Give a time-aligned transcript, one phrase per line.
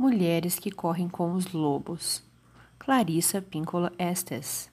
[0.00, 2.22] Mulheres que correm com os lobos.
[2.78, 4.70] Clarissa Píncola Estes.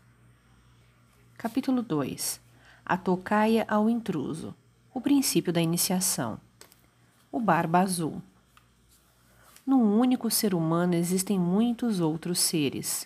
[1.37, 2.39] Capítulo 2.
[2.85, 4.55] A tocaia ao intruso.
[4.93, 6.39] O princípio da iniciação.
[7.29, 8.21] O barba azul.
[9.65, 13.05] Num único ser humano existem muitos outros seres,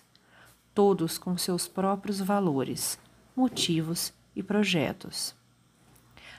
[0.72, 3.00] todos com seus próprios valores,
[3.34, 5.34] motivos e projetos.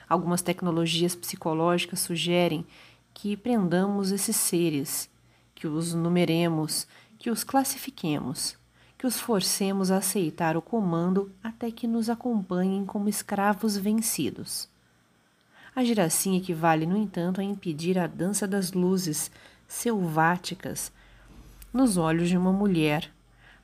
[0.08, 2.66] Algumas tecnologias psicológicas sugerem
[3.12, 5.10] que prendamos esses seres,
[5.54, 6.86] que os numeremos,
[7.18, 8.56] que os classifiquemos,
[8.98, 14.68] que os forcemos a aceitar o comando até que nos acompanhem como escravos vencidos.
[15.76, 19.30] Agir assim equivale, no entanto, a impedir a dança das luzes
[19.66, 20.92] selváticas
[21.72, 23.10] nos olhos de uma mulher,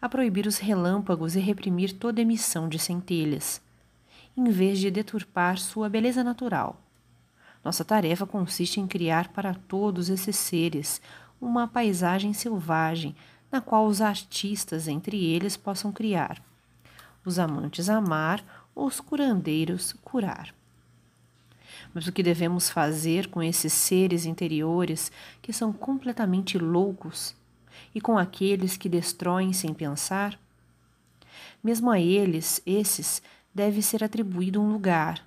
[0.03, 3.61] a proibir os relâmpagos e reprimir toda emissão de centelhas,
[4.37, 6.81] em vez de deturpar sua beleza natural.
[7.65, 11.01] Nossa tarefa consiste em criar para todos esses seres
[11.41, 13.15] uma paisagem selvagem
[13.51, 16.43] na qual os artistas entre eles possam criar,
[17.25, 20.55] os amantes amar, os curandeiros curar.
[21.93, 25.11] Mas o que devemos fazer com esses seres interiores
[25.43, 27.35] que são completamente loucos
[27.95, 30.39] e com aqueles que destroem sem pensar?
[31.63, 33.23] Mesmo a eles, esses,
[33.55, 35.25] deve ser atribuído um lugar,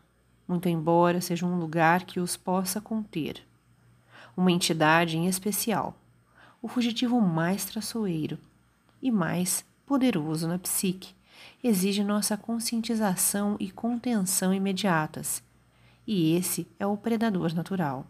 [0.47, 3.44] muito embora seja um lugar que os possa conter.
[4.36, 5.95] Uma entidade em especial,
[6.64, 8.39] o fugitivo mais traçoeiro
[9.02, 11.14] e mais poderoso na psique,
[11.61, 15.44] exige nossa conscientização e contenção imediatas,
[16.08, 18.08] e esse é o predador natural.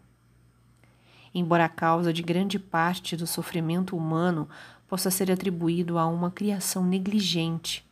[1.34, 4.48] Embora a causa de grande parte do sofrimento humano
[4.86, 7.84] possa ser atribuído a uma criação negligente,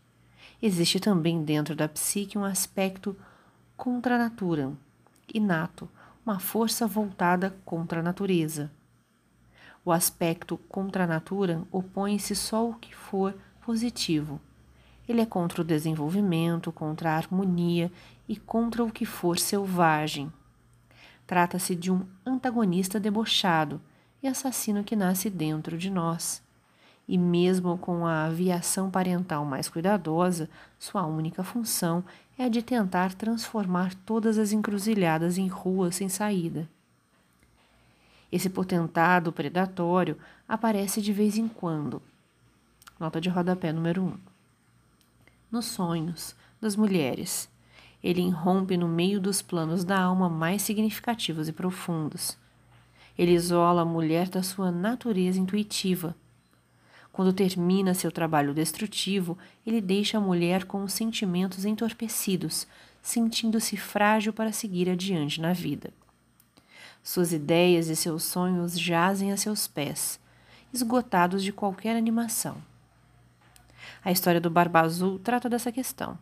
[0.62, 3.16] existe também dentro da psique um aspecto
[3.76, 4.72] contra natura,
[5.34, 5.88] inato,
[6.24, 8.70] uma força voltada contra a natureza.
[9.84, 14.40] O aspecto contra a natura opõe-se só ao que for positivo.
[15.08, 17.90] Ele é contra o desenvolvimento, contra a harmonia
[18.28, 20.32] e contra o que for selvagem.
[21.26, 23.80] Trata-se de um antagonista debochado
[24.22, 26.42] e assassino que nasce dentro de nós
[27.06, 30.48] e mesmo com a aviação parental mais cuidadosa,
[30.78, 32.04] sua única função
[32.38, 36.68] é a de tentar transformar todas as encruzilhadas em ruas sem saída.
[38.32, 40.16] Esse potentado predatório
[40.48, 42.02] aparece de vez em quando.
[42.98, 44.06] Nota de rodapé número 1.
[44.06, 44.18] Um.
[45.50, 47.48] Nos sonhos das mulheres.
[48.02, 52.36] Ele irrompe no meio dos planos da alma mais significativos e profundos.
[53.16, 56.16] Ele isola a mulher da sua natureza intuitiva
[57.12, 62.66] quando termina seu trabalho destrutivo, ele deixa a mulher com os sentimentos entorpecidos,
[63.02, 65.92] sentindo-se frágil para seguir adiante na vida.
[67.02, 70.20] Suas ideias e seus sonhos jazem a seus pés,
[70.72, 72.56] esgotados de qualquer animação.
[74.04, 76.16] A história do Barba Azul trata dessa questão.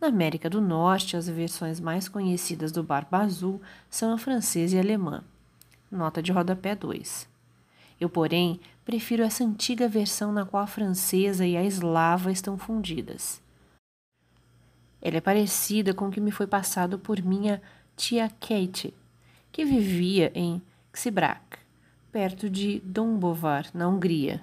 [0.00, 4.78] Na América do Norte, as versões mais conhecidas do Barba Azul são a francesa e
[4.78, 5.24] a alemã.
[5.90, 7.28] Nota de rodapé 2.
[8.00, 13.40] Eu, porém, prefiro essa antiga versão na qual a francesa e a eslava estão fundidas.
[15.00, 17.62] Ela é parecida com o que me foi passado por minha
[17.96, 18.92] tia Kate,
[19.54, 20.60] que vivia em
[20.92, 21.58] Xibrac,
[22.10, 24.42] perto de Dombovar, na Hungria.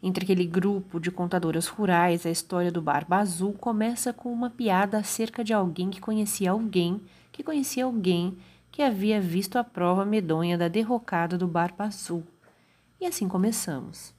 [0.00, 4.98] Entre aquele grupo de contadoras rurais, a história do Barba Azul começa com uma piada
[4.98, 8.38] acerca de alguém que conhecia alguém que conhecia alguém
[8.70, 12.22] que havia visto a prova medonha da derrocada do Barba Azul.
[13.00, 14.14] E assim começamos.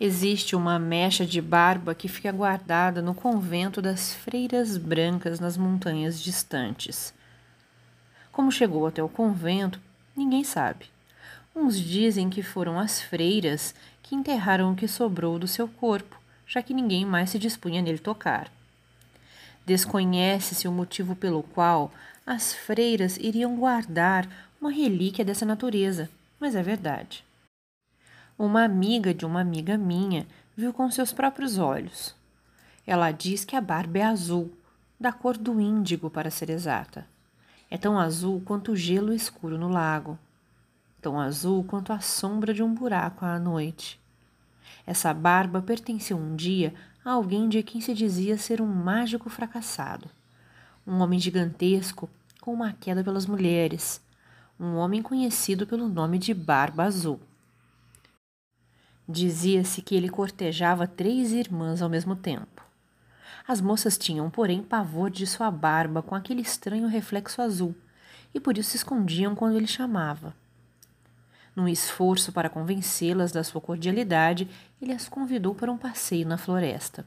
[0.00, 6.20] Existe uma mecha de barba que fica guardada no convento das Freiras Brancas nas montanhas
[6.20, 7.14] distantes.
[8.32, 9.80] Como chegou até o convento,
[10.16, 10.86] ninguém sabe.
[11.54, 16.62] Uns dizem que foram as freiras que enterraram o que sobrou do seu corpo, já
[16.62, 18.50] que ninguém mais se dispunha nele tocar.
[19.66, 21.92] Desconhece-se o motivo pelo qual
[22.26, 24.28] as freiras iriam guardar
[24.60, 26.08] uma relíquia dessa natureza,
[26.38, 27.24] mas é verdade.
[28.38, 30.26] Uma amiga de uma amiga minha
[30.56, 32.14] viu com seus próprios olhos.
[32.86, 34.52] Ela diz que a barba é azul,
[34.98, 37.06] da cor do índigo, para ser exata.
[37.70, 40.18] É tão azul quanto o gelo escuro no lago,
[41.00, 44.00] tão azul quanto a sombra de um buraco à noite.
[44.84, 46.74] Essa barba pertenceu um dia
[47.04, 50.10] a alguém de quem se dizia ser um mágico fracassado,
[50.84, 54.02] um homem gigantesco com uma queda pelas mulheres,
[54.58, 57.20] um homem conhecido pelo nome de Barba Azul.
[59.08, 62.69] Dizia-se que ele cortejava três irmãs ao mesmo tempo.
[63.46, 67.74] As moças tinham, porém, pavor de sua barba com aquele estranho reflexo azul,
[68.34, 70.34] e por isso se escondiam quando ele chamava.
[71.54, 74.48] Num esforço para convencê-las da sua cordialidade,
[74.80, 77.04] ele as convidou para um passeio na floresta.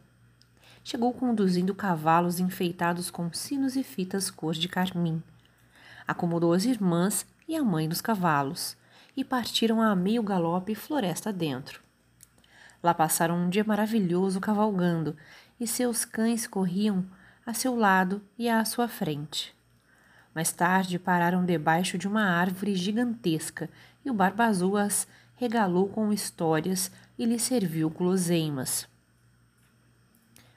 [0.83, 5.23] Chegou conduzindo cavalos enfeitados com sinos e fitas cor de carmim.
[6.05, 8.75] Acomodou as irmãs e a mãe nos cavalos
[9.15, 11.82] e partiram a meio galope floresta dentro.
[12.83, 15.15] Lá passaram um dia maravilhoso cavalgando
[15.57, 17.05] e seus cães corriam
[17.45, 19.55] a seu lado e à sua frente.
[20.35, 23.69] Mais tarde pararam debaixo de uma árvore gigantesca
[24.03, 28.87] e o Barba Azul as regalou com histórias e lhe serviu guloseimas.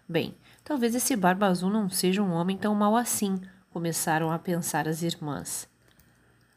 [0.08, 0.34] Bem,
[0.64, 3.40] talvez esse Barba Azul não seja um homem tão mau assim,
[3.70, 5.68] começaram a pensar as irmãs.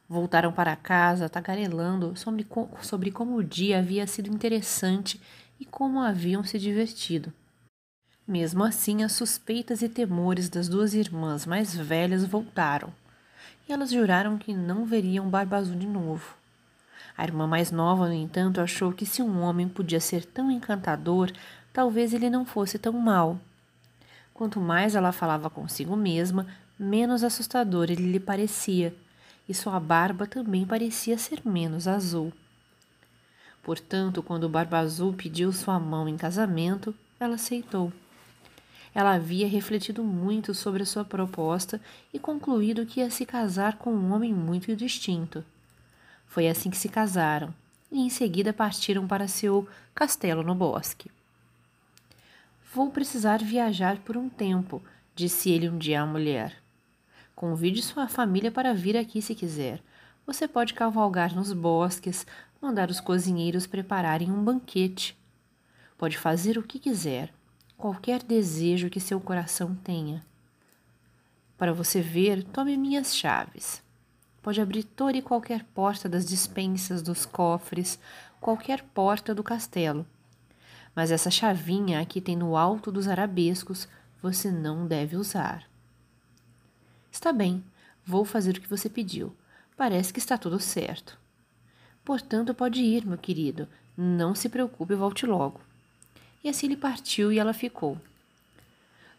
[0.07, 2.47] Voltaram para casa tagarelando sobre,
[2.81, 5.21] sobre como o dia havia sido interessante
[5.59, 7.33] e como haviam se divertido.
[8.27, 12.93] Mesmo assim, as suspeitas e temores das duas irmãs mais velhas voltaram,
[13.67, 16.35] e elas juraram que não veriam Barba Azul de novo.
[17.17, 21.31] A irmã mais nova, no entanto, achou que se um homem podia ser tão encantador,
[21.73, 23.39] talvez ele não fosse tão mau.
[24.33, 26.47] Quanto mais ela falava consigo mesma,
[26.77, 28.95] menos assustador ele lhe parecia,
[29.49, 32.31] e sua barba também parecia ser menos azul.
[33.69, 37.93] Portanto, quando Barba Azul pediu sua mão em casamento, ela aceitou.
[38.95, 41.79] Ela havia refletido muito sobre a sua proposta
[42.11, 45.45] e concluído que ia se casar com um homem muito distinto.
[46.25, 47.53] Foi assim que se casaram,
[47.91, 51.11] e em seguida partiram para seu castelo no bosque.
[52.73, 54.81] Vou precisar viajar por um tempo,
[55.13, 56.55] disse ele um dia à mulher.
[57.35, 59.79] Convide sua família para vir aqui se quiser.
[60.25, 62.25] Você pode cavalgar nos bosques,
[62.61, 65.17] mandar os cozinheiros prepararem um banquete.
[65.97, 67.33] Pode fazer o que quiser
[67.79, 70.21] qualquer desejo que seu coração tenha.
[71.57, 73.81] Para você ver, tome minhas chaves.
[74.41, 77.97] Pode abrir toda e qualquer porta das dispensas, dos cofres,
[78.41, 80.05] qualquer porta do castelo.
[80.93, 83.87] Mas essa chavinha aqui tem no alto dos arabescos
[84.21, 85.63] você não deve usar.
[87.09, 87.63] Está bem,
[88.05, 89.33] vou fazer o que você pediu.
[89.77, 91.17] Parece que está tudo certo.
[92.09, 93.67] Portanto, pode ir, meu querido.
[93.95, 95.61] Não se preocupe, volte logo.
[96.43, 97.99] E assim ele partiu e ela ficou.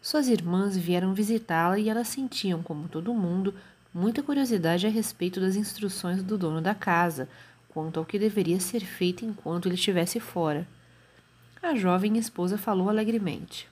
[0.01, 3.55] Suas irmãs vieram visitá-la e elas sentiam, como todo mundo,
[3.93, 7.29] muita curiosidade a respeito das instruções do dono da casa,
[7.69, 10.67] quanto ao que deveria ser feito enquanto ele estivesse fora.
[11.63, 13.69] A jovem esposa falou alegremente.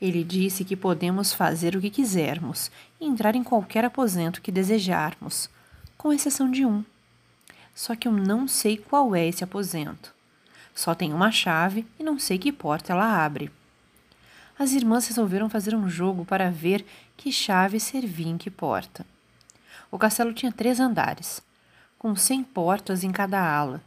[0.00, 5.50] Ele disse que podemos fazer o que quisermos e entrar em qualquer aposento que desejarmos,
[5.98, 6.84] com exceção de um.
[7.74, 10.14] Só que eu não sei qual é esse aposento.
[10.74, 13.50] Só tem uma chave e não sei que porta ela abre.
[14.58, 16.84] As irmãs resolveram fazer um jogo para ver
[17.16, 19.06] que chave servia em que porta.
[19.90, 21.42] O castelo tinha três andares,
[21.98, 23.82] com cem portas em cada ala.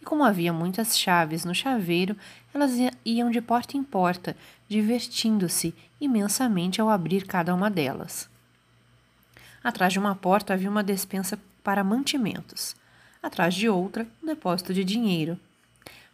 [0.00, 2.16] E como havia muitas chaves no chaveiro,
[2.54, 2.72] elas
[3.04, 4.36] iam de porta em porta,
[4.68, 8.28] divertindo-se imensamente ao abrir cada uma delas.
[9.62, 12.74] Atrás de uma porta havia uma despensa para mantimentos,
[13.22, 15.38] atrás de outra, um depósito de dinheiro,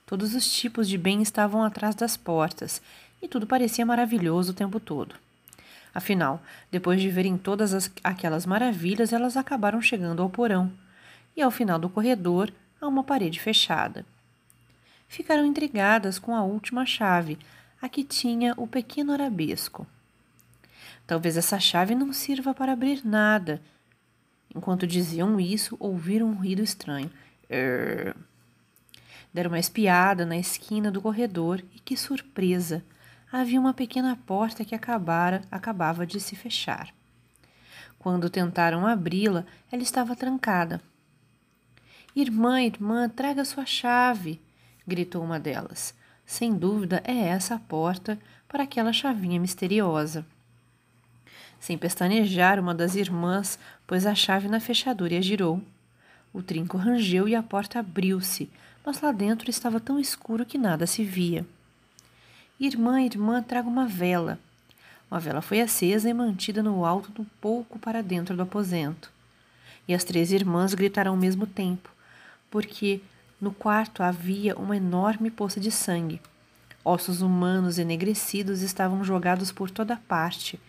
[0.06, 2.80] Todos os tipos de bem estavam atrás das portas
[3.20, 5.16] e tudo parecia maravilhoso o tempo todo.
[5.92, 10.70] Afinal, depois de verem todas as, aquelas maravilhas, elas acabaram chegando ao porão
[11.36, 14.06] e, ao final do corredor, a uma parede fechada.
[15.08, 17.36] Ficaram intrigadas com a última chave,
[17.82, 19.88] a que tinha o pequeno arabesco.
[21.04, 23.60] Talvez essa chave não sirva para abrir nada.
[24.54, 27.10] Enquanto diziam isso, ouviram um ruído estranho.
[27.48, 28.14] Err.
[29.32, 32.82] Deram uma espiada na esquina do corredor e que surpresa!
[33.30, 36.94] Havia uma pequena porta que acabara, acabava de se fechar.
[37.98, 40.80] Quando tentaram abri-la, ela estava trancada.
[42.14, 44.40] Irmã, irmã, traga sua chave!
[44.86, 45.92] gritou uma delas.
[46.24, 50.24] Sem dúvida é essa a porta para aquela chavinha misteriosa.
[51.66, 53.58] Sem pestanejar, uma das irmãs
[53.88, 55.60] pôs a chave na fechadura e a girou.
[56.32, 58.48] O trinco rangeu e a porta abriu-se,
[58.84, 61.44] mas lá dentro estava tão escuro que nada se via.
[62.60, 64.38] Irmã, irmã, traga uma vela.
[65.10, 69.10] Uma vela foi acesa e mantida no alto um pouco para dentro do aposento.
[69.88, 71.90] E as três irmãs gritaram ao mesmo tempo,
[72.48, 73.00] porque
[73.40, 76.20] no quarto havia uma enorme poça de sangue.
[76.84, 80.60] Ossos humanos enegrecidos estavam jogados por toda parte,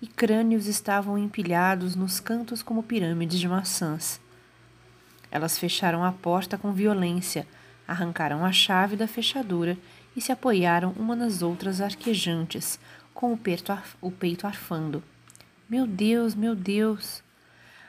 [0.00, 4.20] e crânios estavam empilhados nos cantos como pirâmides de maçãs.
[5.30, 7.46] Elas fecharam a porta com violência,
[7.86, 9.76] arrancaram a chave da fechadura
[10.14, 12.78] e se apoiaram uma nas outras arquejantes,
[13.12, 15.02] com o peito, o peito arfando.
[15.68, 17.22] Meu Deus, meu Deus!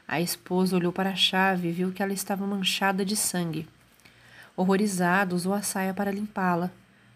[0.07, 3.67] A esposa olhou para a chave e viu que ela estava manchada de sangue.
[4.55, 6.71] Horrorizado, usou a saia para limpá-la,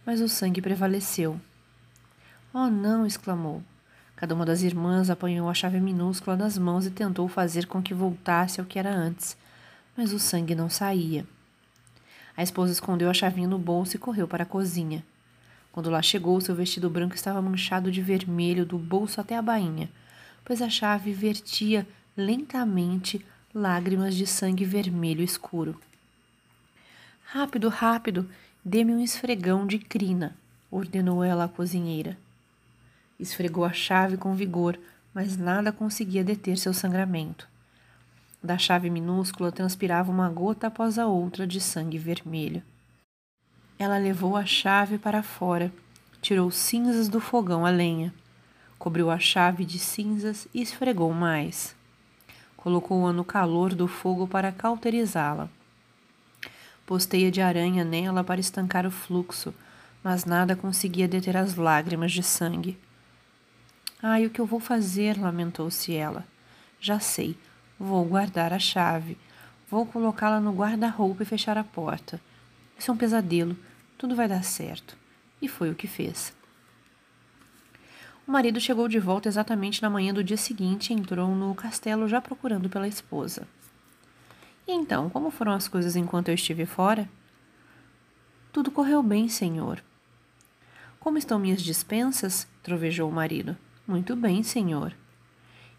[0.06, 1.40] mas o sangue prevaleceu.
[2.54, 3.06] Oh, não!
[3.06, 3.64] exclamou.
[4.22, 7.92] Cada uma das irmãs apanhou a chave minúscula nas mãos e tentou fazer com que
[7.92, 9.36] voltasse ao que era antes,
[9.98, 11.26] mas o sangue não saía.
[12.38, 15.04] A esposa escondeu a chavinha no bolso e correu para a cozinha.
[15.72, 19.90] Quando lá chegou, seu vestido branco estava manchado de vermelho do bolso até a bainha,
[20.46, 23.26] pois a chave vertia lentamente
[23.56, 25.82] lágrimas de sangue vermelho escuro.
[27.24, 28.30] Rápido, rápido,
[28.64, 30.36] dê-me um esfregão de crina,
[30.70, 32.16] ordenou ela à cozinheira.
[33.22, 34.80] Esfregou a chave com vigor,
[35.14, 37.48] mas nada conseguia deter seu sangramento.
[38.42, 42.64] Da chave minúscula transpirava uma gota após a outra de sangue vermelho.
[43.78, 45.72] Ela levou a chave para fora,
[46.20, 48.12] tirou cinzas do fogão a lenha,
[48.80, 51.76] cobriu a chave de cinzas e esfregou mais.
[52.58, 55.48] Colocou-a no calor do fogo para cauterizá-la.
[56.88, 59.54] Pôs teia de aranha nela para estancar o fluxo,
[60.04, 62.80] mas nada conseguia deter as lágrimas de sangue.
[64.04, 65.20] Ai, o que eu vou fazer?
[65.20, 66.26] lamentou-se ela.
[66.80, 67.38] Já sei,
[67.80, 69.16] vou guardar a chave.
[69.70, 72.20] Vou colocá-la no guarda-roupa e fechar a porta.
[72.78, 73.56] Isso é um pesadelo.
[74.00, 74.98] Tudo vai dar certo.
[75.40, 76.34] E foi o que fez.
[78.28, 82.08] O marido chegou de volta exatamente na manhã do dia seguinte e entrou no castelo
[82.08, 83.48] já procurando pela esposa.
[84.68, 87.08] E então, como foram as coisas enquanto eu estive fora?
[88.52, 89.84] Tudo correu bem, senhor.
[91.00, 92.48] Como estão minhas dispensas?
[92.64, 93.56] trovejou o marido.
[93.92, 94.94] Muito bem, senhor.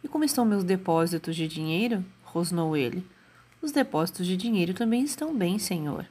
[0.05, 2.05] E como estão meus depósitos de dinheiro?
[2.23, 3.07] rosnou ele.
[3.63, 6.05] Os depósitos de dinheiro também estão bem, senhor.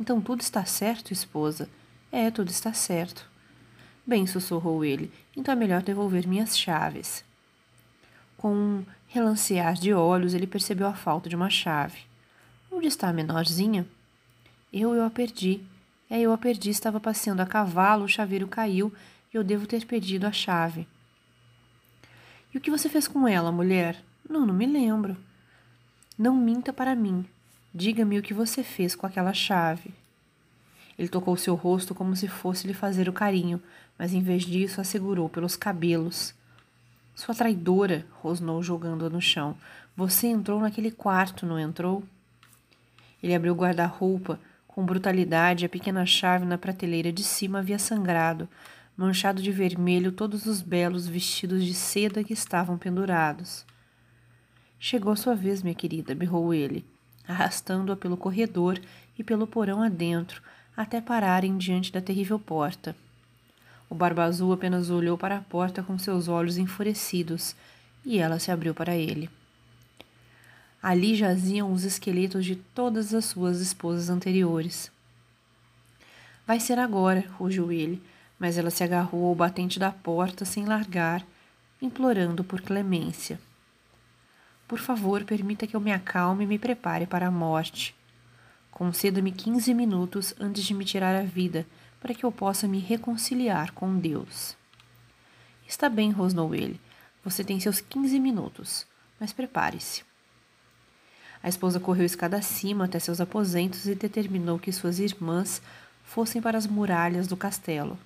[0.00, 1.70] Então tudo está certo, esposa?
[2.10, 3.30] É, tudo está certo.
[4.04, 7.24] Bem, sussurrou ele, então é melhor devolver minhas chaves.
[8.36, 12.00] Com um relancear de olhos, ele percebeu a falta de uma chave.
[12.72, 13.86] Onde está a menorzinha?
[14.72, 15.60] Eu, eu a perdi.
[16.10, 18.92] É, eu a perdi, estava passeando a cavalo, o chaveiro caiu
[19.32, 20.88] e eu devo ter perdido a chave.
[22.52, 24.02] E o que você fez com ela, mulher?
[24.28, 25.16] Não, não me lembro.
[26.18, 27.24] Não minta para mim.
[27.72, 29.94] Diga-me o que você fez com aquela chave.
[30.98, 33.62] Ele tocou seu rosto como se fosse lhe fazer o carinho,
[33.98, 36.34] mas em vez disso a segurou pelos cabelos.
[37.14, 39.56] Sua traidora, rosnou jogando-a no chão.
[39.96, 42.02] Você entrou naquele quarto, não entrou?
[43.22, 44.40] Ele abriu o guarda-roupa.
[44.66, 48.48] Com brutalidade, a pequena chave na prateleira de cima havia sangrado,
[49.00, 53.64] manchado de vermelho todos os belos vestidos de seda que estavam pendurados.
[54.78, 56.84] Chegou sua vez, minha querida, berrou ele,
[57.26, 58.78] arrastando-a pelo corredor
[59.18, 60.42] e pelo porão adentro,
[60.76, 62.94] até pararem diante da terrível porta.
[63.88, 67.56] O Barba Azul apenas olhou para a porta com seus olhos enfurecidos,
[68.04, 69.30] e ela se abriu para ele.
[70.82, 74.92] Ali jaziam os esqueletos de todas as suas esposas anteriores.
[76.46, 78.02] Vai ser agora, rugiu ele,
[78.40, 81.24] mas ela se agarrou ao batente da porta sem largar,
[81.80, 83.38] implorando por clemência.
[84.66, 87.94] Por favor, permita que eu me acalme e me prepare para a morte.
[88.70, 91.66] Conceda-me quinze minutos antes de me tirar a vida,
[92.00, 94.56] para que eu possa me reconciliar com Deus.
[95.68, 96.80] Está bem, rosnou ele.
[97.22, 98.86] Você tem seus quinze minutos,
[99.20, 100.02] mas prepare-se.
[101.42, 105.60] A esposa correu escada acima até seus aposentos e determinou que suas irmãs
[106.04, 107.98] fossem para as muralhas do castelo.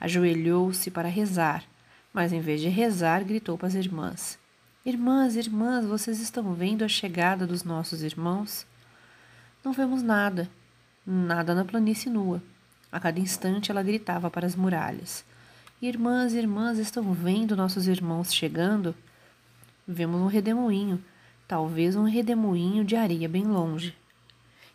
[0.00, 1.64] Ajoelhou-se para rezar,
[2.12, 4.38] mas em vez de rezar, gritou para as irmãs:
[4.84, 8.66] Irmãs, irmãs, vocês estão vendo a chegada dos nossos irmãos?
[9.64, 10.48] Não vemos nada,
[11.04, 12.42] nada na planície nua.
[12.90, 15.24] A cada instante ela gritava para as muralhas:
[15.82, 18.94] Irmãs, irmãs, estão vendo nossos irmãos chegando?
[19.86, 21.02] Vemos um redemoinho,
[21.46, 23.96] talvez um redemoinho de areia bem longe.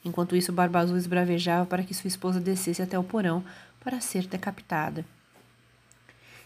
[0.03, 3.43] Enquanto isso, Barba Azul esbravejava para que sua esposa descesse até o porão
[3.79, 5.05] para ser decapitada.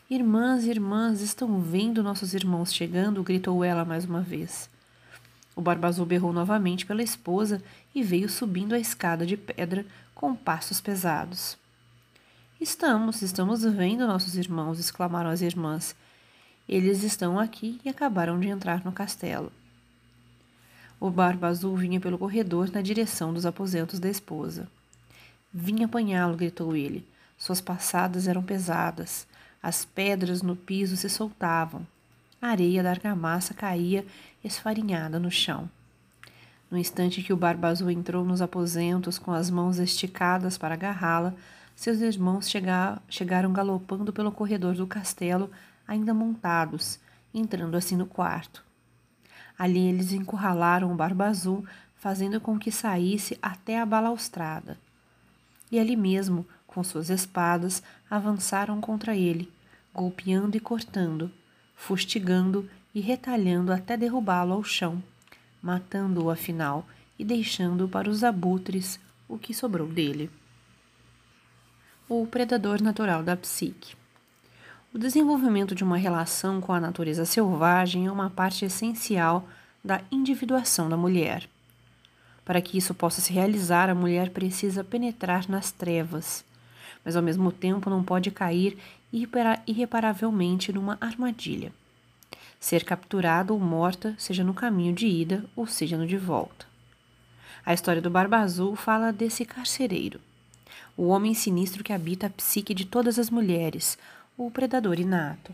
[0.10, 3.22] Irmãs, irmãs, estão vendo nossos irmãos chegando?
[3.22, 4.70] gritou ela mais uma vez.
[5.54, 7.62] O Barba Azul berrou novamente pela esposa
[7.94, 9.86] e veio subindo a escada de pedra
[10.16, 11.58] com passos pesados.
[12.62, 15.94] Estamos, estamos vendo nossos irmãos, exclamaram as irmãs.
[16.70, 19.52] Eles estão aqui e acabaram de entrar no castelo.
[21.02, 24.70] O Barba Azul vinha pelo corredor na direção dos aposentos da esposa.
[25.54, 27.06] Vim apanhá-lo, gritou ele.
[27.38, 29.28] Suas passadas eram pesadas.
[29.62, 31.86] As pedras no piso se soltavam.
[32.42, 34.06] A areia da argamassa caía
[34.44, 35.70] esfarinhada no chão.
[36.70, 41.34] No instante que o Barba Azul entrou nos aposentos com as mãos esticadas para agarrá-la,
[41.76, 45.50] seus irmãos chega chegaram galopando pelo corredor do castelo,
[45.88, 47.00] ainda montados,
[47.34, 48.64] entrando assim no quarto.
[49.58, 54.78] Ali eles encurralaram o Barba Azul, fazendo com que saísse até a balaustrada.
[55.72, 56.46] E ali mesmo,
[56.78, 59.52] com suas espadas, avançaram contra ele,
[59.92, 61.32] golpeando e cortando,
[61.76, 65.02] fustigando e retalhando até derrubá-lo ao chão,
[65.60, 66.86] matando-o afinal
[67.18, 70.30] e deixando para os abutres o que sobrou dele.
[72.08, 73.96] O predador natural da psique.
[74.94, 79.50] O desenvolvimento de uma relação com a natureza selvagem é uma parte essencial
[79.84, 81.50] da individuação da mulher.
[82.46, 86.46] Para que isso possa se realizar, a mulher precisa penetrar nas trevas,
[87.04, 88.78] mas ao mesmo tempo não pode cair
[89.66, 91.72] irreparavelmente numa armadilha.
[92.60, 96.66] Ser capturada ou morta, seja no caminho de ida ou seja no de volta.
[97.66, 100.20] A história do Barba Azul fala desse carcereiro,
[100.96, 103.98] o homem sinistro que habita a psique de todas as mulheres,
[104.38, 105.54] o predador inato.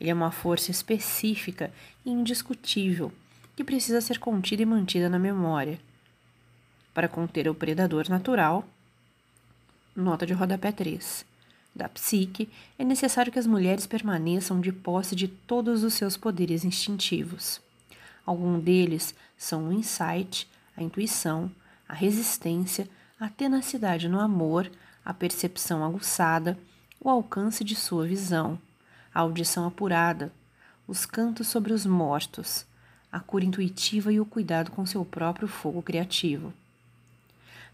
[0.00, 1.70] Ele é uma força específica
[2.04, 3.12] e indiscutível
[3.54, 5.78] que precisa ser contida e mantida na memória.
[6.94, 8.66] Para conter o predador natural,
[10.00, 11.24] nota de rodapé 3.
[11.74, 16.64] Da psique, é necessário que as mulheres permaneçam de posse de todos os seus poderes
[16.64, 17.60] instintivos.
[18.26, 21.50] Alguns deles são o insight, a intuição,
[21.88, 22.88] a resistência,
[23.18, 24.70] a tenacidade no amor,
[25.04, 26.58] a percepção aguçada,
[27.00, 28.58] o alcance de sua visão,
[29.14, 30.32] a audição apurada,
[30.86, 32.66] os cantos sobre os mortos,
[33.10, 36.52] a cura intuitiva e o cuidado com seu próprio fogo criativo.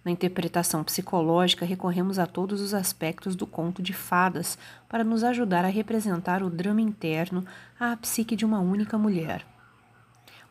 [0.07, 4.57] Na interpretação psicológica, recorremos a todos os aspectos do conto de fadas
[4.89, 7.45] para nos ajudar a representar o drama interno
[7.77, 9.45] à psique de uma única mulher.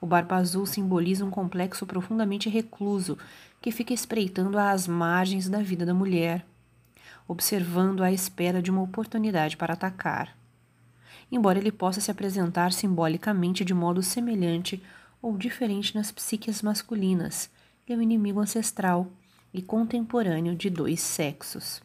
[0.02, 3.18] O Barba Azul simboliza um complexo profundamente recluso
[3.62, 6.46] que fica espreitando às margens da vida da mulher,
[7.26, 10.36] observando à espera de uma oportunidade para atacar.
[11.32, 14.84] Embora ele possa se apresentar simbolicamente de modo semelhante
[15.22, 17.50] ou diferente nas psiques masculinas,
[17.88, 19.10] ele é um inimigo ancestral
[19.56, 21.85] e contemporâneo de dois sexos.